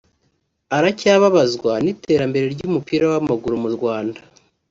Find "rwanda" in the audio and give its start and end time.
3.75-4.19